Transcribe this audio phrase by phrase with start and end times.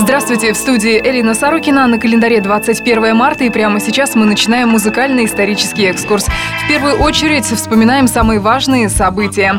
[0.00, 1.88] Здравствуйте, в студии Элина Сорокина.
[1.88, 6.26] На календаре 21 марта и прямо сейчас мы начинаем музыкальный исторический экскурс.
[6.26, 9.58] В первую очередь вспоминаем самые важные события.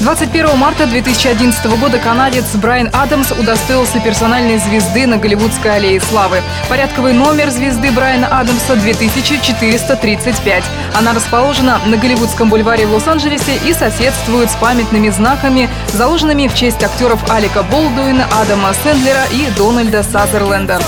[0.00, 6.40] 21 марта 2011 года канадец Брайан Адамс удостоился персональной звезды на Голливудской аллее славы.
[6.70, 10.64] Порядковый номер звезды Брайана Адамса 2435.
[10.94, 16.82] Она расположена на Голливудском бульваре в Лос-Анджелесе и соседствует с памятными знаками, заложенными в честь
[16.82, 20.80] актеров Алика Болдуина, Адама Сэндлера и Дональда Сазерленда.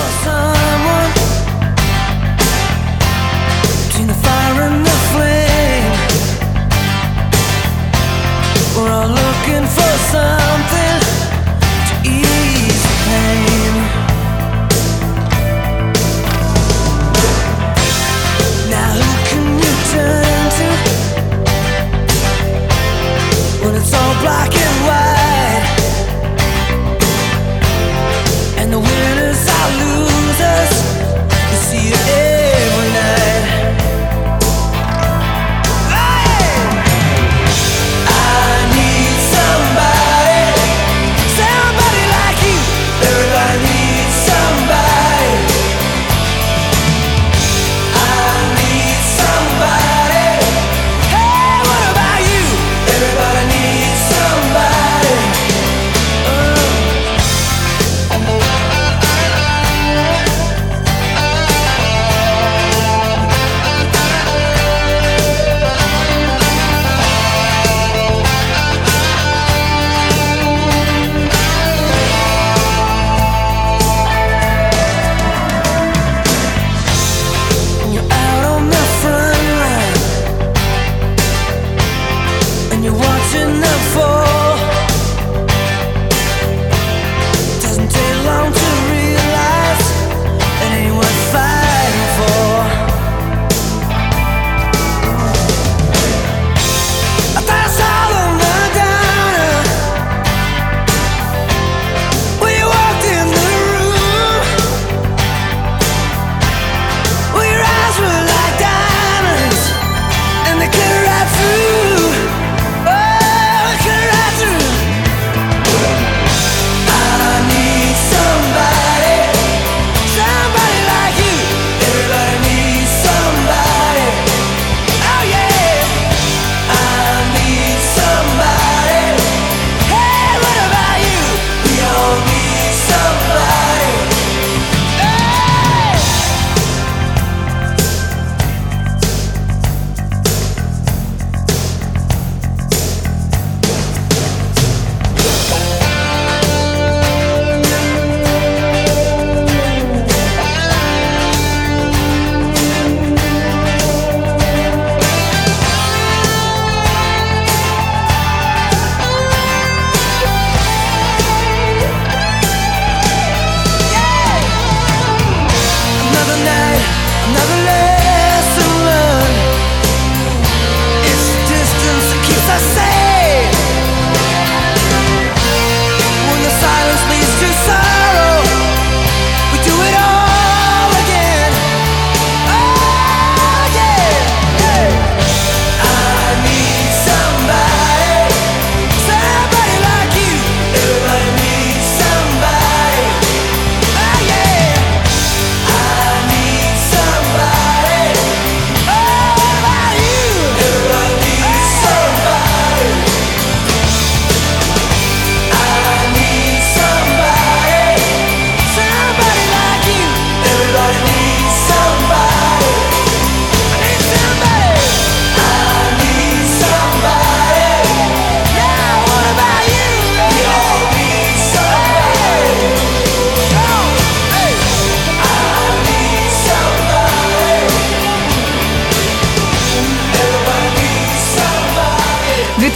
[9.97, 10.82] Something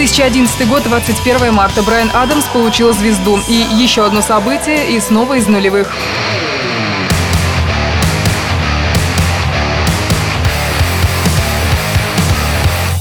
[0.08, 1.84] 2011 год, 21 марта.
[1.84, 3.40] Брайан Адамс получил звезду.
[3.50, 5.94] И еще одно событие, и снова из нулевых.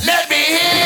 [0.03, 0.77] Let me hear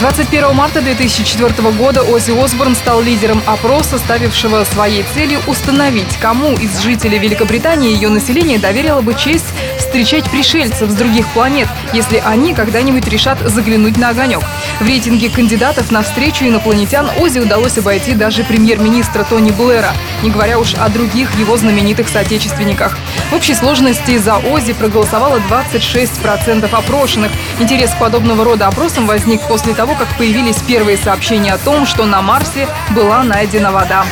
[0.00, 6.80] 21 марта 2004 года Оззи Осборн стал лидером опроса, ставившего своей целью установить, кому из
[6.80, 9.52] жителей Великобритании ее население доверило бы честь
[9.90, 14.40] встречать пришельцев с других планет, если они когда-нибудь решат заглянуть на огонек.
[14.78, 19.92] В рейтинге кандидатов на встречу инопланетян Ози удалось обойти даже премьер-министра Тони Блэра,
[20.22, 22.96] не говоря уж о других его знаменитых соотечественниках.
[23.32, 27.32] В общей сложности за Ози проголосовало 26% опрошенных.
[27.58, 32.04] Интерес к подобного рода опросам возник после того, как появились первые сообщения о том, что
[32.04, 34.04] на Марсе была найдена вода.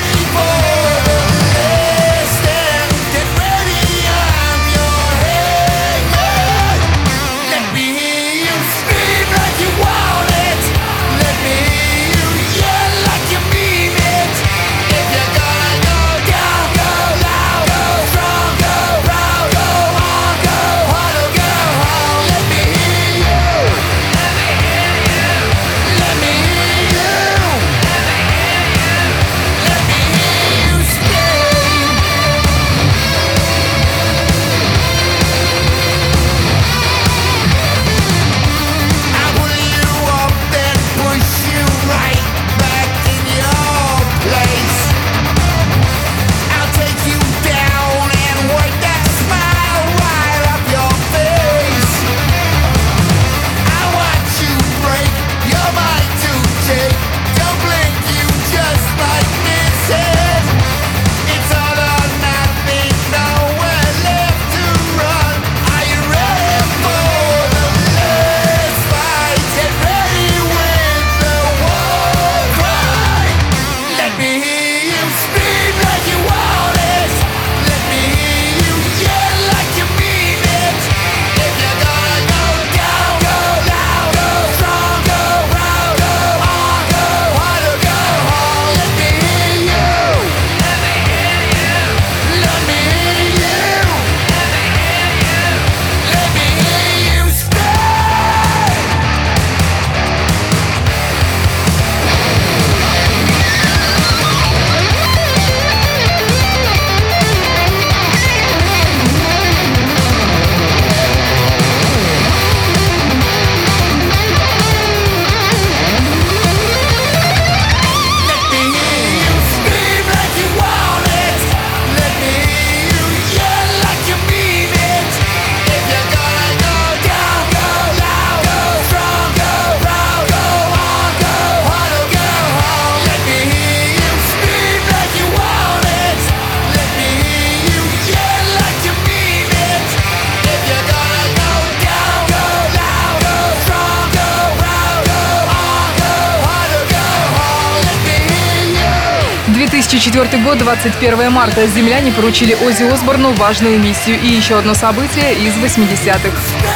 [149.90, 151.66] 2004 год, 21 марта.
[151.66, 156.67] Земляне поручили Ози Осборну важную миссию и еще одно событие из 80-х.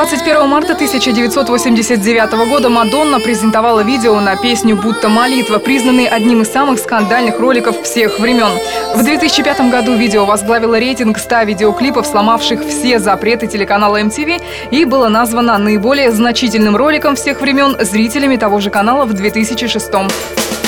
[0.00, 6.78] 21 марта 1989 года Мадонна презентовала видео на песню «Будто молитва», признанный одним из самых
[6.78, 8.48] скандальных роликов всех времен.
[8.94, 15.08] В 2005 году видео возглавило рейтинг 100 видеоклипов, сломавших все запреты телеканала MTV, и было
[15.08, 20.59] названо наиболее значительным роликом всех времен зрителями того же канала в 2006 When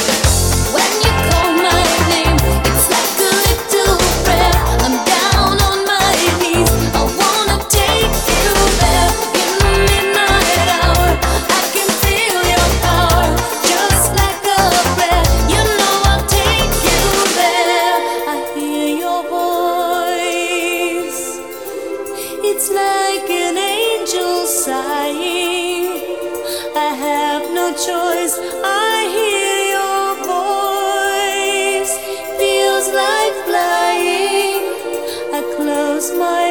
[24.91, 25.93] angel.
[26.77, 28.35] I have no choice.
[28.65, 31.93] I hear your voice.
[32.39, 34.63] Feels like flying.
[35.37, 36.42] I close my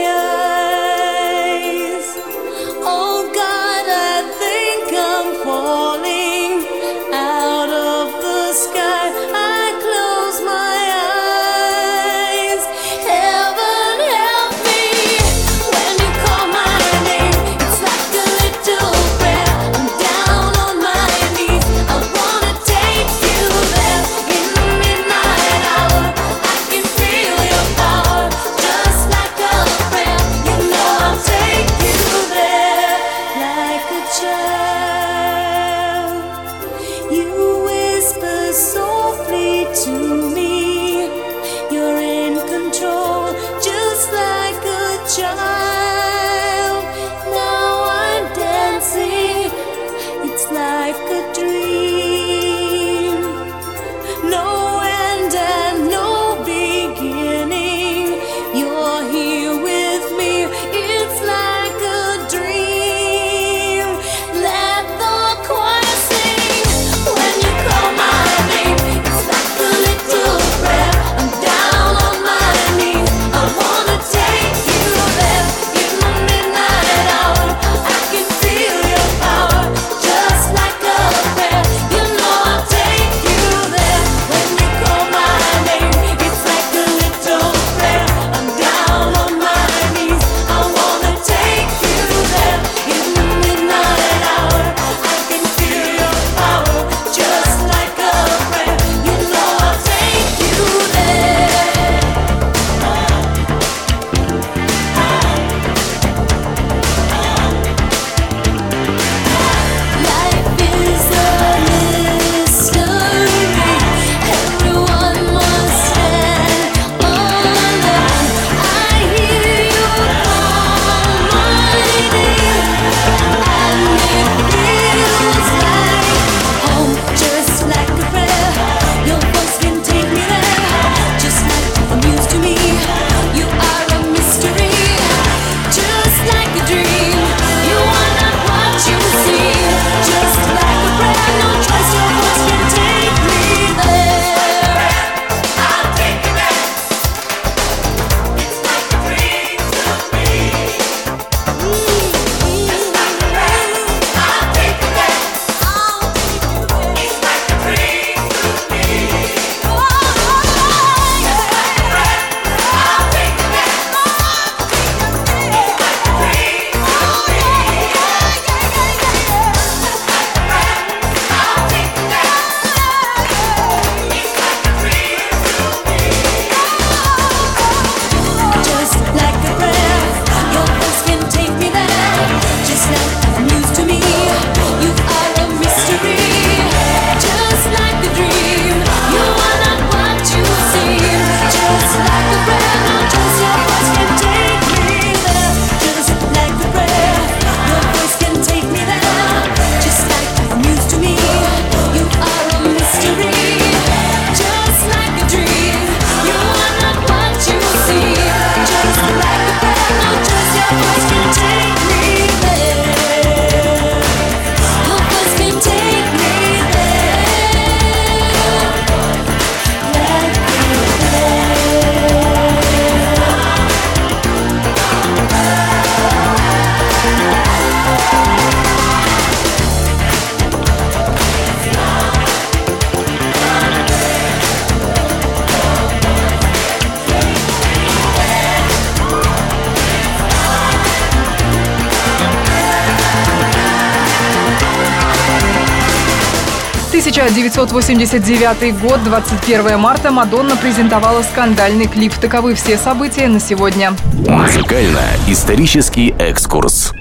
[247.12, 252.13] 1989 год, 21 марта, Мадонна презентовала скандальный клип.
[252.13, 253.94] Таковы все события на сегодня.
[254.30, 256.94] Музыкально-исторический экскурс.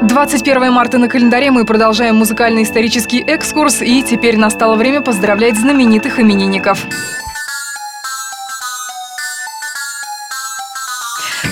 [0.00, 6.86] 21 марта на календаре мы продолжаем музыкально-исторический экскурс, и теперь настало время поздравлять знаменитых именинников.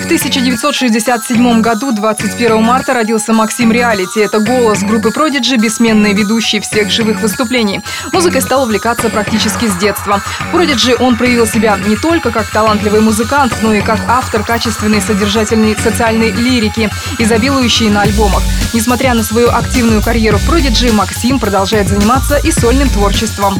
[0.07, 4.21] 1967 году, 21 марта, родился Максим Реалити.
[4.21, 7.81] Это голос группы Продиджи, бессменный ведущий всех живых выступлений.
[8.13, 10.21] Музыкой стал увлекаться практически с детства.
[10.39, 15.01] В Prodigy он проявил себя не только как талантливый музыкант, но и как автор качественной
[15.01, 18.43] содержательной социальной лирики, изобилующей на альбомах.
[18.73, 23.55] Несмотря на свою активную карьеру в Prodigy, Максим продолжает заниматься и сольным творчеством.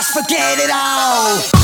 [0.00, 1.59] just forget it all.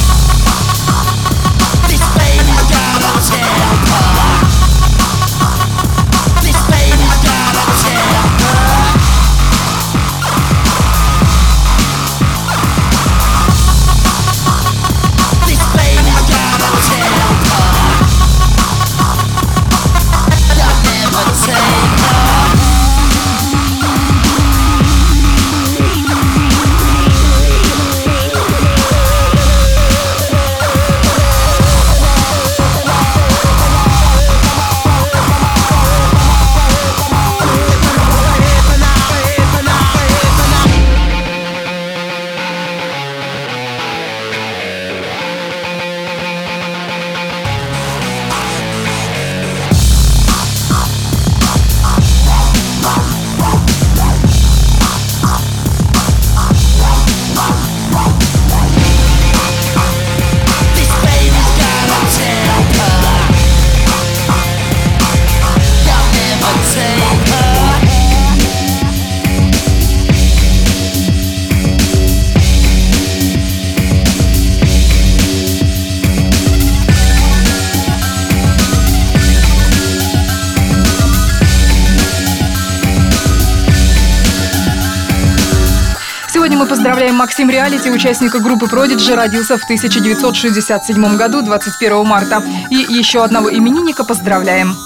[86.86, 92.40] Поздравляем Максим Реалити, участника группы Prodigy, родился в 1967 году, 21 марта.
[92.70, 94.76] И еще одного именинника поздравляем.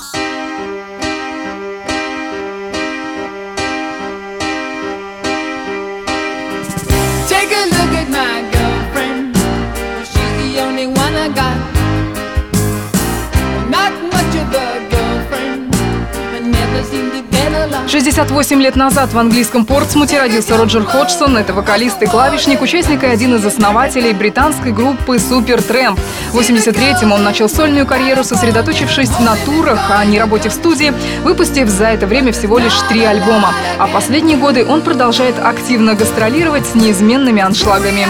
[18.10, 21.36] 68 лет назад в английском Портсмуте родился Роджер Ходжсон.
[21.36, 26.00] Это вокалист и клавишник, участник и один из основателей британской группы Супер Трэмп.
[26.32, 30.92] В 83-м он начал сольную карьеру, сосредоточившись на турах, а не работе в студии,
[31.22, 33.54] выпустив за это время всего лишь три альбома.
[33.78, 38.08] А последние годы он продолжает активно гастролировать с неизменными аншлагами.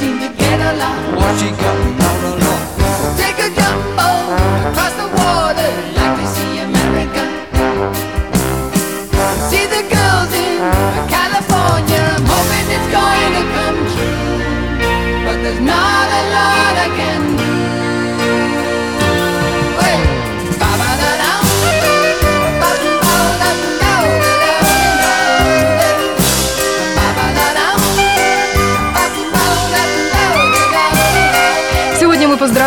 [0.00, 2.09] What she got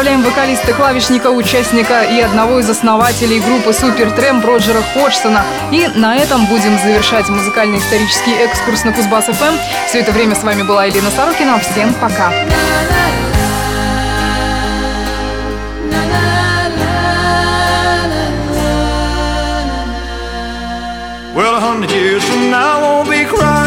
[0.04, 5.46] поздравляем вокалиста, клавишника, участника и одного из основателей группы Супер Трэмп Роджера Ходжсона.
[5.72, 9.56] И на этом будем завершать музыкальный исторический экскурс на Кузбасс ФМ.
[9.88, 11.58] Все это время с вами была Елена Сорокина.
[11.60, 12.34] Всем пока!
[21.34, 23.63] Well, a hundred years from now, I won't be crying.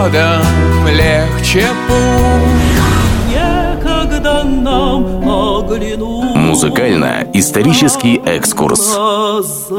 [0.00, 2.80] Годом легче путь
[3.28, 8.96] Некогда нам оглянуть Музыкально-исторический экскурс.
[8.96, 9.70] глаза.